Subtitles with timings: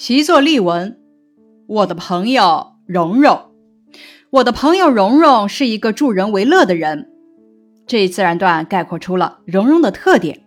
[0.00, 0.98] 习作例文：
[1.66, 3.38] 我的朋友蓉蓉，
[4.30, 7.10] 我的朋友蓉蓉是一个助人为乐的人。
[7.86, 10.40] 这一自然段概括出了蓉蓉的特点。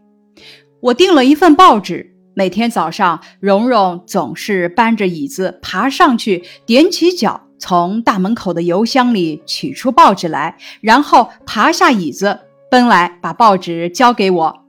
[0.81, 12.39] 我订了一份报纸，每天早上，蓉蓉总是搬着椅子爬上去，踮起脚，从大门口的邮箱里取出报纸来，然后爬下椅子，
[12.71, 14.65] 奔来把报纸交给我。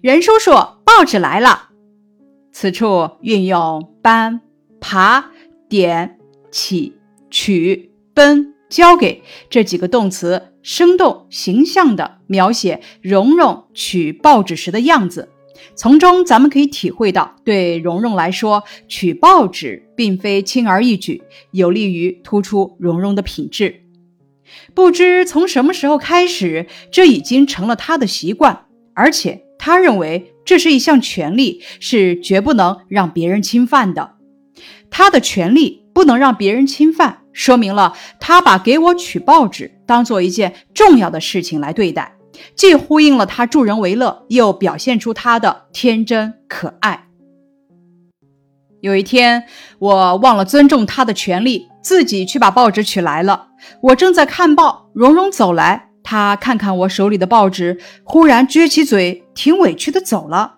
[0.00, 0.52] 任叔叔，
[0.86, 1.71] 报纸来了。
[2.52, 4.42] 此处运用搬、
[4.78, 5.30] 爬、
[5.68, 6.18] 点、
[6.50, 6.92] 起、
[7.30, 15.30] 取、奔、交给这几个动词，生动形象地描写蓉蓉取报纸时的样子。
[15.74, 21.22] 从中，咱们可以体会到，对蓉蓉来说，取报纸并非轻而易举，
[21.52, 23.80] 有利于突出蓉蓉的品质。
[24.74, 30.31] 不知从什么时候开始，这已经成了他的习惯，而且他认为。
[30.44, 34.16] 这是一项权利，是绝不能让别人侵犯的。
[34.90, 42.16] 他的权利不能让别人侵犯，说明了他把给我取报纸当做一件重要的事情来对待，
[42.54, 47.08] 既呼应了他助人为乐，又表现出他的天真可爱。
[48.80, 49.44] 有一天，
[49.78, 53.46] 我忘了尊重他的权利，自己去把报纸取来了。
[53.80, 55.91] 我正在看报，蓉蓉走来。
[56.02, 60.56] 他看看我手里的报纸，忽然撅起嘴，挺委屈的走了。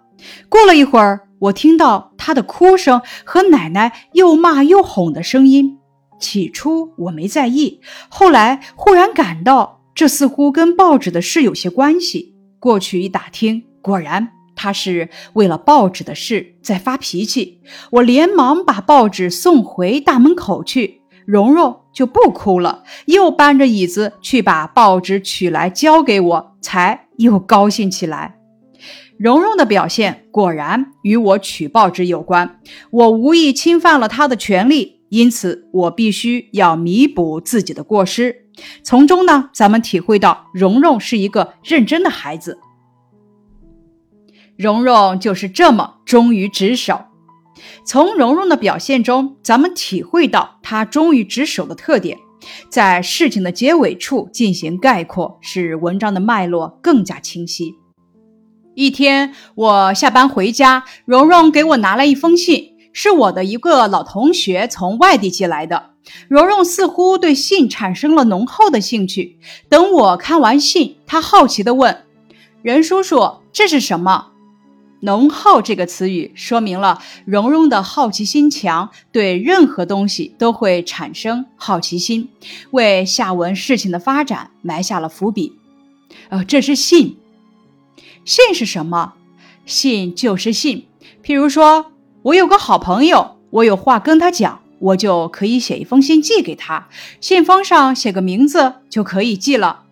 [0.48, 5.78] 过了一会儿，我听到他的哭声和奶奶又骂又哄的声音。
[6.18, 12.34] 起初我没在意，后来忽然感到这似乎跟报纸的事有些关系。
[12.58, 17.60] 过去一打听，果然他是为了报纸的事在发脾气。
[17.90, 21.02] 我连忙把报纸送回大门口去。
[21.26, 28.36] 蓉蓉就不哭了，又搬着椅子去把报纸取来交给我，才又高兴起来。
[29.16, 32.58] 蓉蓉的表现果然与我取报纸有关，
[32.90, 38.48] 我无意侵犯了她的权利，因此我必须要弥补自己的过失。
[38.82, 42.58] 从中呢，咱们体会到蓉蓉是一个认真的孩子。
[44.56, 47.04] 蓉蓉就是这么忠于职守。
[47.86, 52.18] 从蓉蓉的表现中，咱们体会到她忠于职守的特点。
[52.68, 57.74] 在事情的结尾处进行概括，使文章的脉络更加清晰。
[58.74, 65.92] 一天，我下班回家，蓉蓉给我拿了一封信，是我的一个老同学从外地寄来的。
[66.28, 69.38] 蓉蓉似乎对信产生了浓厚的兴趣。
[69.70, 72.04] 等我看完信，她好奇地问
[72.60, 74.32] ：“任叔叔，这是什么？”
[75.04, 82.30] 浓厚这个词语说明了蓉蓉的好奇心强，对任何东西都会产生好奇心，
[82.70, 85.52] 为下文事情的发展埋下了伏笔。
[86.30, 87.18] 呃，这是信，
[88.24, 89.12] 信是什么？
[89.66, 90.86] 信就是信。
[91.22, 96.88] 譬如说，我有个好朋友，我有话跟他讲，我就可以写一封信寄给他，
[97.20, 99.82] 信封上写个名字就可以寄了。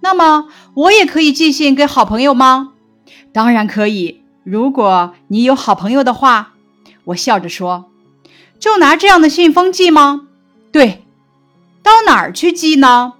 [0.00, 2.72] 那么，我也可以寄信给好朋友吗？
[3.32, 4.20] 当然可以。
[4.44, 6.52] 如果你有好朋友的话，
[7.04, 7.90] 我笑着说
[8.60, 10.28] ：“就拿这样的信封寄吗
[10.70, 11.02] ？”“对。
[11.82, 13.14] ”“到哪儿去寄呢？”“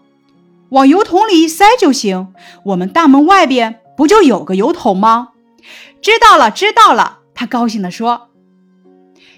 [0.71, 2.29] 往油桶里一塞就行。
[2.67, 5.31] 我们大门外边不就有个油桶吗
[6.03, 8.29] ？”“知道了，知道了。”他高兴地说。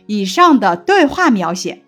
[0.06, 1.82] 以上的对话描写，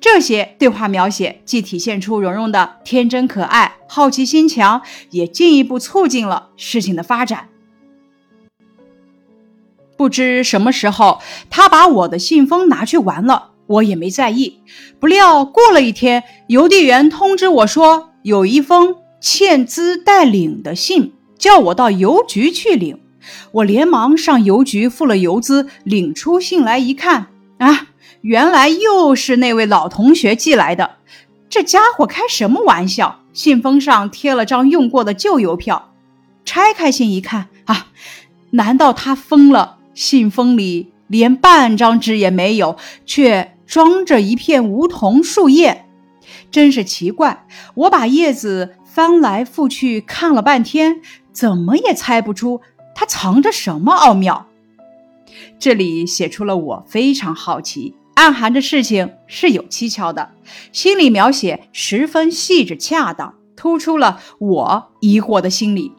[0.00, 7.48] 这些对话描写既体现出蓉蓉的天真可爱、好奇心强，也进一步促进了事情的发展。
[10.00, 14.62] 不知什么时候，他把我的信封拿去玩了，我也没在意。
[14.98, 22.98] 不料过了一天，邮递员通知我说，有一封欠资待领的信，叫我到邮局去领。
[23.52, 27.26] 我连忙上邮局付了邮资，领出信来一看，
[27.58, 27.88] 啊，
[28.22, 30.92] 原来又是那位老同学寄来的。
[31.50, 33.20] 这家伙开什么玩笑？
[33.34, 35.92] 信封上贴了张用过的旧邮票。
[36.46, 37.88] 拆开信一看，啊，
[38.52, 39.76] 难道他疯了？
[39.94, 45.86] 信封里连半张纸也没有，却装着一片梧桐树叶，
[46.50, 47.46] 真是奇怪。
[47.74, 51.00] 我把叶子翻来覆去看了半天，
[51.32, 52.60] 怎么也猜不出
[52.94, 54.46] 它藏着什么奥妙。
[55.58, 60.30] 这里写出了我非常好奇，暗含着事情是有蹊跷的。
[60.72, 65.92] 心理描写十分细致恰当，突出了我疑惑的心理。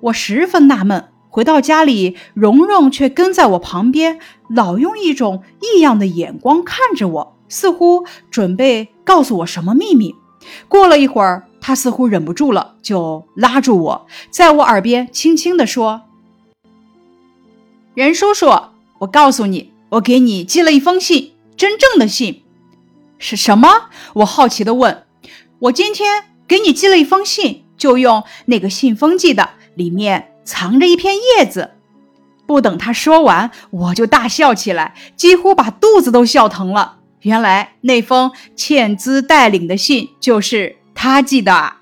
[0.00, 1.08] 我十分纳闷。
[1.36, 4.18] 回到家里，蓉蓉却跟在我旁边，
[4.48, 10.14] 老用一种异样的眼光看着我，似乎准备告诉我什么秘密。
[10.66, 16.04] 过了一会儿，她似乎忍不住了，就拉住我，在我耳边轻轻地说
[17.92, 18.46] ：“任叔叔，
[19.00, 22.44] 我告诉你，我给你寄了一封信，真正的信。
[23.18, 23.90] 是什么？
[24.14, 25.04] 我好奇地问。
[25.58, 31.72] 我今天给你寄了一封信，就用那个信封寄的，里面藏着一片叶子。
[32.46, 36.98] 不等他说完，我就大笑起来，几乎把肚子都笑疼了。
[37.22, 41.72] 原来那封欠资带领的信就是他寄的。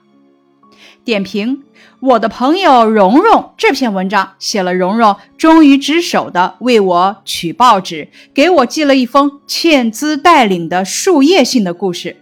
[1.04, 1.64] 点评：
[2.00, 12.16] 我的朋友蓉蓉这篇文章写了蓉蓉忠于职守的为我取报纸，给我寄了一封欠资带领的树叶信的故事。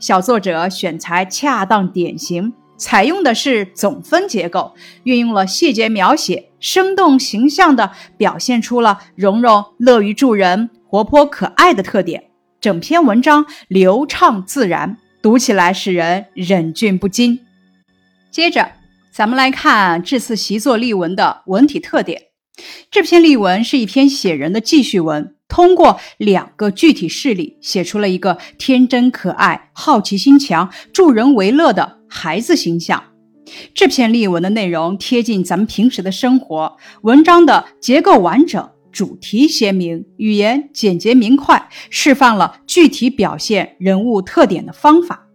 [0.00, 2.54] 小作者选材恰当典型。
[2.76, 4.74] 采用的是总分结构，
[5.04, 12.24] 运用了细节描写，生动形象地表现出了蓉蓉乐于助人、活泼可爱的特点。
[12.60, 17.40] 整篇文章流畅自然，读起来使人忍俊不禁。
[18.30, 18.72] 接着，
[19.12, 22.22] 咱们来看这次习作例文的文体特点。
[22.90, 31.95] 这篇例文是一篇写人的记叙文，通过两个具体事例，写出了一个天真可爱、好奇心强、助人为乐的。
[32.08, 33.02] 孩子形象，
[33.74, 36.76] 这篇例文的内容贴近咱们平时的生活。
[37.02, 45.26] 文章的结构完整，主题鲜明，语言简洁明快，释放了具体表现人物特点的方法。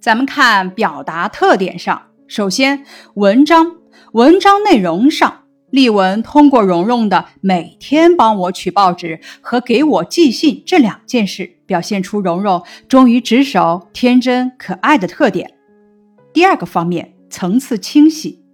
[0.00, 2.84] 咱们看表达特点上，首先
[3.14, 3.76] 文章
[4.12, 15.55] 文章内容上，例文通过蓉蓉的每天帮我取报纸和给我寄信这两件事，表现出蓉蓉忠于职守、天真可爱的特点。
[16.36, 18.44] 第二个方面层次清晰，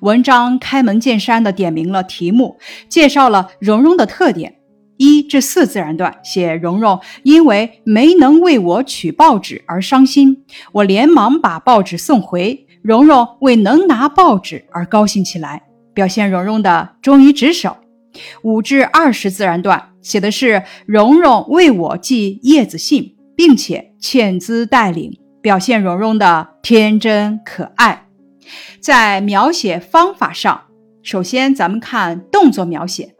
[0.00, 2.56] 文章开门见山地点明了题目，
[2.88, 4.54] 介绍了蓉蓉的特点。
[4.96, 17.76] 一至四自然段写蓉蓉因为没能为我取报纸而伤心，我连忙把报纸送回，蓉蓉为能拿报纸而高兴起来，表现蓉蓉的忠于职守。
[18.44, 25.25] 五至二十自然段写的是蓉蓉为我寄叶子信，并且欠资带领。
[25.46, 28.08] 表现蓉蓉的天真可爱，
[28.80, 30.62] 在描写方法上，
[31.04, 33.14] 首先咱们看动作描写。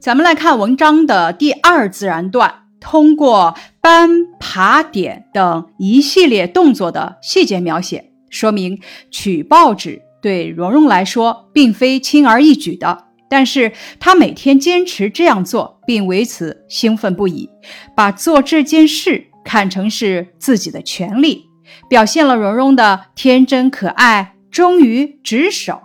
[0.00, 4.08] 咱们来看文章的第二自然段，通过搬、
[4.40, 17.50] 爬、点等一系列动作的细节描写，说明取报纸对蓉蓉来说并非轻而易举的，但是她每天坚持这样做，并为此兴奋不已，
[17.94, 19.26] 把做这件事。
[19.48, 21.46] 看成是自己的权利，
[21.88, 25.80] 表现了蓉蓉的天真可爱、忠于职守。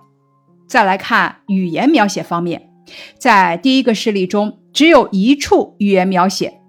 [0.67, 2.69] 再来看语言描写方面，
[3.17, 6.59] 在第一个事例中，只有一处语言描写，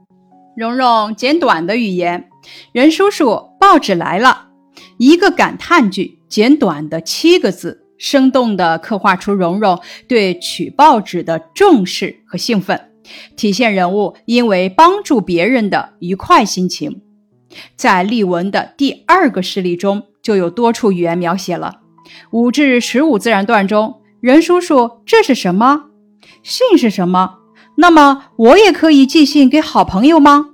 [0.57, 2.29] 蓉蓉简短的语言
[2.73, 4.51] ：“任叔叔，报纸来了。”
[4.97, 12.94] 一个感叹句，简短的七个字，生动地刻画出蓉蓉对取报纸的重视和兴奋。
[13.37, 17.03] 体现人物因为帮助别人的愉快心情，
[17.77, 21.81] 在例文的第二个事例中就有多处语言描写了。
[22.31, 25.85] 五至十五自然段中，任叔叔，这是什么？
[26.43, 27.39] 信是什么？
[27.77, 30.51] 那么我也可以寄信给好朋友吗？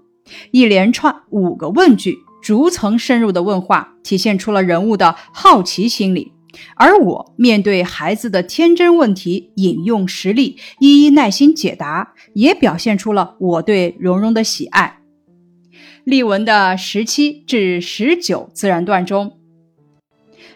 [0.52, 6.32] 一连串五个问句，逐层深入的问话，体现出了人物的好奇心理。
[6.76, 14.99] 而我面对孩子的天真问题，引用实例，一一耐心解答，也表现出了我对蓉蓉的喜爱。
[16.04, 19.38] 例文的十七至十九自然段中，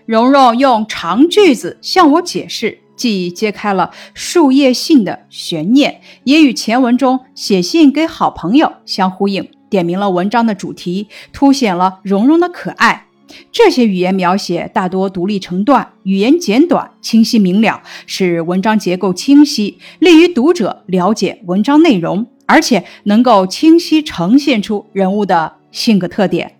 [0.06, 13.06] 蓉蓉用长句子向我解释，既揭开了树叶信的悬念，也与前文中写信给好朋友相呼应，点明了文章的主题，凸显了蓉蓉的可爱。
[13.52, 26.56] 这些语言描写大多独立成段，语言简短、清晰明了，使文章结构清晰，利于读者了解文章内容，而且能够清晰呈现出人物的性格特点。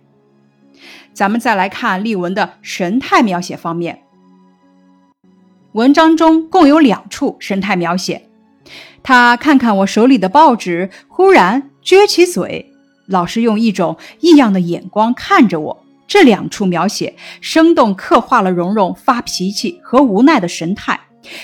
[1.13, 4.01] 咱们再来看例文的神态描写方面，
[5.71, 8.23] 文章中共有两处神态描写。
[9.03, 12.73] 他看看我手里的报纸，忽然撅起嘴，
[13.05, 15.84] 老是用一种异样的眼光看着我。
[16.07, 20.99] 这两处描写生动刻画了蓉蓉发脾气和无奈的神态，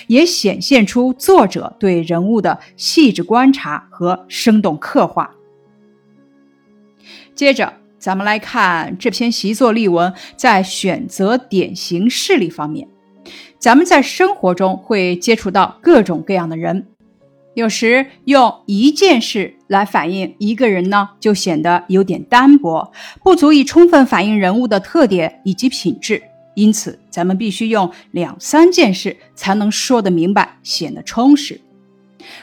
[0.08, 5.32] 也显现出作者对人物的细致观察和生动刻画。
[7.34, 12.88] 接着，咱们来看这篇习作例文在选择典型事例方面，
[13.58, 16.88] 咱们在生活中会接触到各种各样的人。
[17.53, 22.91] 有时用一件事来反映一个人呢，就显得有点单薄，
[23.24, 26.24] 不足以充分反映人物的特点以及品质。
[26.53, 31.60] 因此，咱们必须用两三件事才能说得明白，显得充实。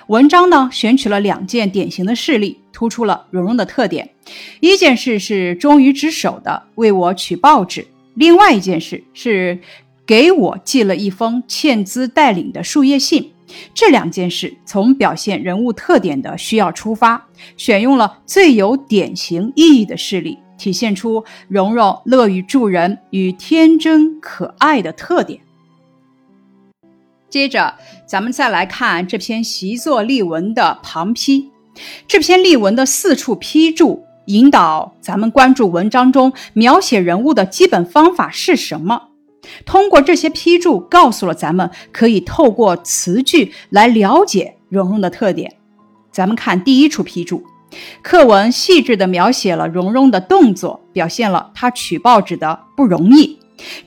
[0.08, 4.10] 文章呢选取了两件典型的事例，突出了蓉蓉的特点。
[4.60, 7.82] 一件事是忠于职守的，为我取报纸；
[8.14, 9.58] 另外一件事是
[10.04, 13.32] 给我寄了一封欠资带领的树叶信。
[13.74, 17.26] 这两件事从表现人物特点的需要出发，
[17.56, 25.40] 选用了最有典型意义的事例，体现出蓉蓉乐于助人与天真可爱的特点。
[27.30, 27.74] 接着，
[28.06, 31.50] 咱们再来看这篇习作例文的旁批。
[32.06, 39.08] 这篇例文的四处批注，引导咱们关注文章中描写人物的基本方法是什么。
[39.64, 45.56] 通过这些批注，告诉了咱们可以透过词句来了解蓉蓉的特点。
[46.10, 47.44] 咱们看第一处批注，
[48.02, 53.38] 课文细致地描写了蓉蓉的动作，表现了她取报纸的不容易。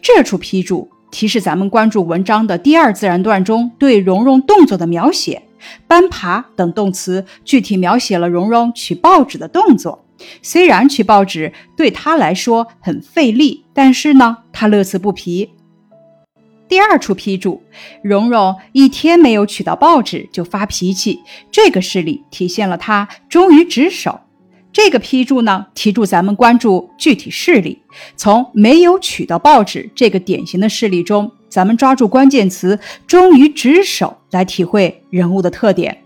[0.02, 0.90] 这处批注。
[1.12, 5.44] 提示咱们关注文章的第二自然段中对蓉蓉动作的描写，
[5.88, 10.06] 搬爬等动词具体描写了蓉蓉取报纸的动作。
[10.42, 15.50] 虽然取报纸对她来说很费力，但是呢，她乐此不疲。
[16.68, 17.64] 第二处批注，
[18.02, 21.20] 蓉蓉一天没有取到报纸就发脾气，
[21.52, 24.22] 这个事例体现了她忠于职守。
[24.72, 27.82] 这个批注呢，提出咱们关注具体事例，
[28.16, 35.98] 从没有取到报纸这个典型的事例中，咱们抓住关键词“忠于职守”来体会人物的特点。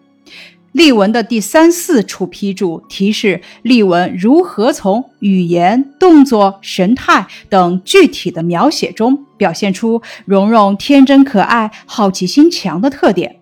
[0.72, 13.38] 例文的第三四处批注提示例文如何从语言、动作、神态等具体的描写中表现出蓉蓉天真可爱、好奇心强的特点。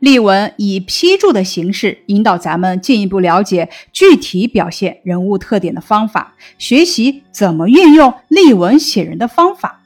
[0.00, 9.82] 例文以批注的形式引导咱们进一步了解具体表现人物特点的方法，学习怎么运用例文写人的方法。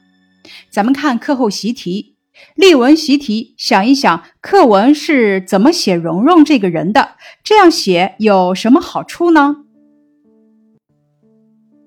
[0.69, 2.15] 咱们看课后习题，
[2.55, 9.57] 例文习题，想一想课文是怎么写蓉蓉这个人的，这样写有什么好处呢？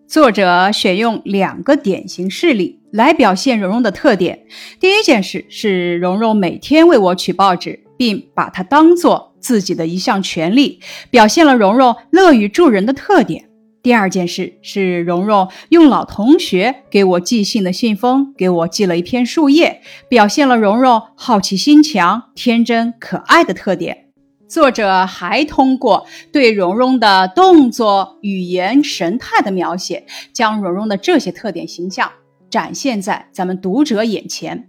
[0.07, 4.47] 作者选用两个典型事例来表现蓉蓉的特点。
[4.79, 7.81] 第一件事是蓉蓉每天为我取报纸。
[8.03, 13.45] 并把它当做自己的一项权利，表现了蓉蓉乐于助人的特点。
[13.83, 24.07] 第二件事是蓉蓉用老同学给我寄信的信封给我寄了一片树叶，表现了蓉蓉好奇心强、天真可爱的特点。
[24.47, 32.13] 作者还通过对蓉蓉的动作、语言、神态的描写，将蓉蓉的这些特点形象
[32.49, 34.69] 展现在咱们读者眼前。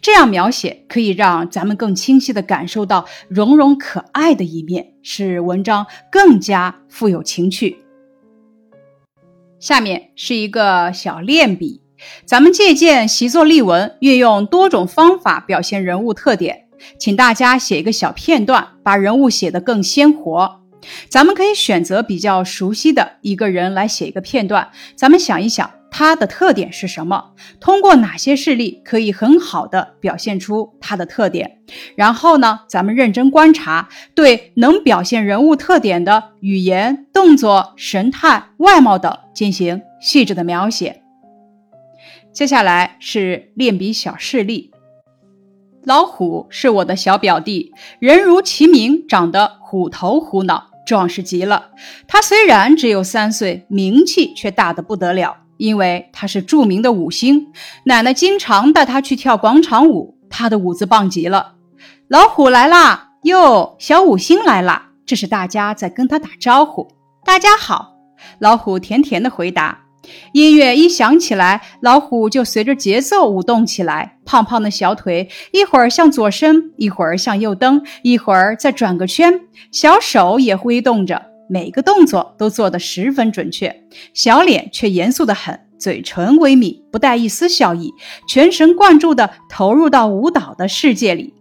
[0.00, 7.83] 这样描写可以让咱们更清晰地感受到蓉蓉可爱的一面，使文章更加富有情趣。
[9.64, 11.80] 下面是一个小练笔，
[12.26, 16.66] 咱们借鉴习作例文，运用多种方法表现人物特点。
[16.98, 20.60] 请大家写一个小片段，把人物写得更鲜活。
[21.08, 24.70] 咱们可以选择比较熟悉的一个人来写一个片段。
[24.96, 25.70] 咱们想一想。
[25.96, 27.34] 他的特点是什么？
[27.60, 31.58] 通过哪些事例可以很好的表现出他的特点？
[31.94, 41.00] 然后呢，咱们认真观察，对能表现人物特点的语言、动作、神态、外貌等进行细致的描写。
[42.32, 44.72] 接下来是练笔小事例。
[45.84, 51.70] 老虎是我的小表弟，人如其名，长得虎头虎脑，壮实极了。
[52.06, 55.38] 他虽然只有三岁，名气却大得不得了。
[55.56, 57.52] 因为他是著名的五星，
[57.84, 61.54] 奶奶经常带他去跳广场舞，他的舞姿棒极了。
[62.08, 63.10] 老虎来啦！
[63.22, 64.90] 哟，小五星来啦！
[65.06, 66.88] 这是大家在跟他打招呼。
[67.24, 67.94] 大家好，
[68.40, 69.83] 老虎甜甜的回答。
[70.32, 81.30] 音乐一响起来，老虎就随着节奏舞动起来，胖胖的小腿一会儿向左伸，一会儿向右蹬，一会儿再转个圈，小手也挥动着。
[81.46, 83.84] 每个动作都做得十分准确，
[84.14, 87.92] 小脸却严肃得很，嘴唇微抿，不带一丝笑意，
[88.26, 91.34] 全神贯注地投入到舞蹈的世界里。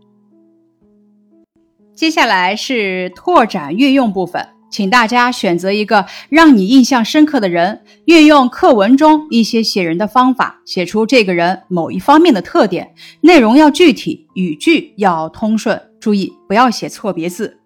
[1.95, 17.59] 接下来是拓展运用部分，请大家选择一个让你印象深刻的人，运用课文中一些写人的方法，写出这个人某一方面的特点，内容要具体，语句要通顺，注意不要写错别字。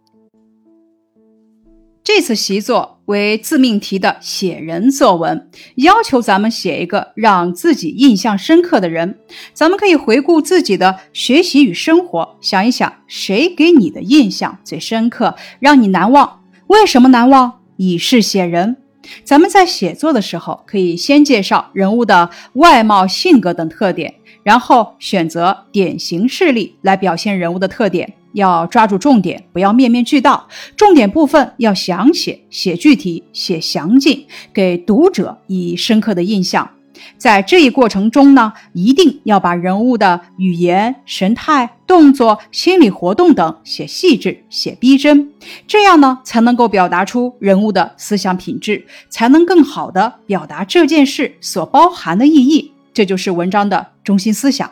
[2.03, 9.17] 这次习作为自命题的写人作文，要求咱们写一个让自己印象深刻的人。
[9.53, 16.43] 咱们可以回顾自己的学习与生活，想一想谁给你的印象最深刻，让你难忘？
[16.67, 17.61] 为什么难忘？
[17.77, 18.77] 以示写人。
[19.23, 28.13] 咱们在写作的时候，可以先介绍人物的外貌、性格等特点，然后选择典型事例来表现人物的特点。
[28.33, 30.47] 要抓住重点，不要面面俱到。
[30.75, 36.69] 重点部分要详写，写具体，写详尽，给读者以深刻的印象。
[37.17, 45.31] 在这一过程中呢，一定要把人物的语言、神态、动作、心理活动等写细致、写逼真，
[45.67, 52.73] 这样呢，才能够表达出人物的思想品质，才能更好的表达这件事所包含的意义。
[52.93, 54.71] 这就是文章的中心思想。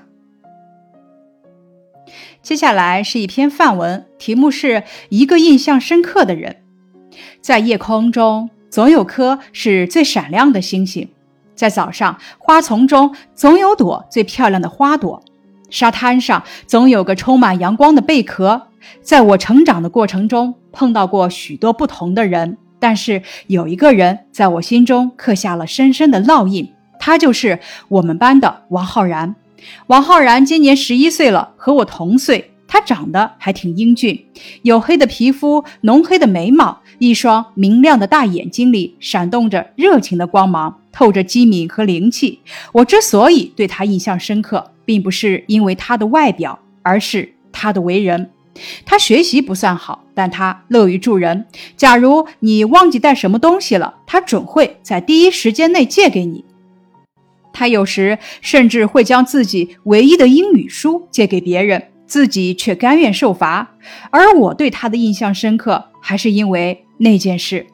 [2.41, 6.58] 接下来是一篇范文，题目是一个印象深刻的人。
[7.41, 11.08] 在夜空中，总有颗是最闪亮的星星；
[11.55, 15.21] 在早上，花丛中总有朵最漂亮的花朵；
[15.69, 18.67] 沙滩上总有个充满阳光的贝壳。
[19.01, 29.35] 在我成长的过程中，碰到过许多不同的人，但是有一个人在我心中刻下了深深的烙印，他就是我们班的王浩然。
[29.88, 32.51] 王浩然今年十一岁了，和我同岁。
[32.67, 34.25] 他长得还挺英俊，
[34.63, 42.39] 黝黑的皮肤，浓黑的眉毛，一双明亮的大眼睛里闪动着热情的光芒，透着机敏和灵气。
[42.71, 48.31] 我之所以对他印象深刻，并不是因为他的外表，而是他的为人。
[48.85, 51.45] 他学习不算好，但他乐于助人。
[51.75, 56.45] 假如你忘记带什么东西了，他准会在第一时间内借给你。
[57.51, 63.75] 他有时甚至会将自己唯一的英语书借给别人，自己却甘愿受罚。
[64.09, 67.67] 而我对他的印象深刻，还是因为那件事。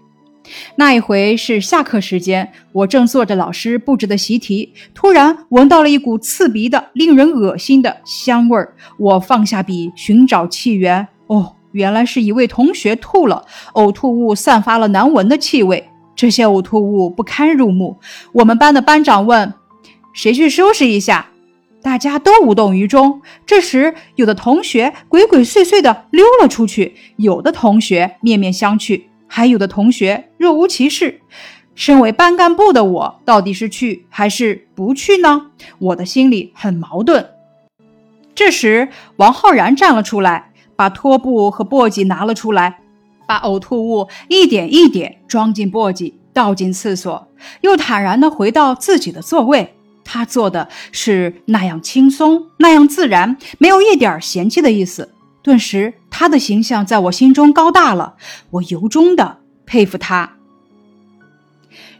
[0.75, 8.75] 那一回是下课时间，我正做着老师布置的习题，突然闻到了一股刺鼻的、令人恶心的香味儿。
[8.97, 11.07] 我放下笔，寻找气源。
[11.27, 15.87] 哦，原来是一位同学吐了，呕吐物散发了难闻的气味。
[16.15, 17.97] 这些呕吐物不堪入目。
[18.33, 19.53] 我们班的班长问。
[20.13, 21.27] 谁去收拾一下？
[21.81, 23.21] 大家都无动于衷。
[23.45, 29.01] 这时，有的同学鬼鬼祟祟地溜了出去，有的同学面面相觑，
[29.33, 31.21] 还有的同学若无其事。
[31.73, 35.51] 身为班干部的我，到底是去还是不去呢？
[35.79, 37.29] 我的心里很矛盾。
[38.35, 42.81] 这时，王浩然站了出来，把拖布和簸箕拿了出来，
[43.25, 47.29] 把呕吐物一点一点装进簸箕，倒进厕所，
[47.61, 49.73] 又坦然地回到自己的座位。
[50.03, 55.13] 他做的是那样轻松，那样自然，没有一点嫌弃的意思。
[55.41, 58.15] 顿时，他的形象在我心中高大了，
[58.51, 60.37] 我由衷的佩服他。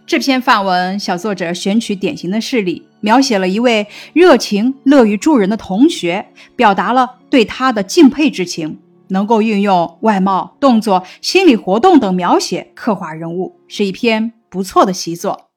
[0.05, 8.79] 这篇范文，小作者选取典型的事例，描写了一位热情、乐于助人的同学，表达了对他的敬佩之情。
[9.07, 15.49] 能够运用外貌、动作、心理活动等描写刻画人物，是一篇不错的习作。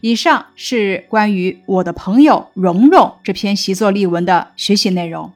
[0.00, 5.32] 以上是关于我的朋友蓉蓉这篇习作例文的学习内容。